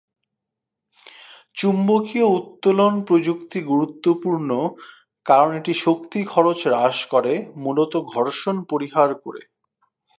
চুম্বকীয় 1.57 2.27
উত্তোলন 2.37 2.93
প্রযুক্তি 3.07 3.59
গুরুত্বপূর্ণ 3.63 4.49
কারণ 5.25 5.49
এটি 5.55 5.73
শক্তি 5.83 6.19
খরচ 6.25 6.59
হ্রাস 6.67 6.97
করে, 7.05 7.33
মূলত 7.55 7.93
ঘর্ষণ 8.13 8.55
পরিহার 8.63 9.09
করে। 9.23 9.41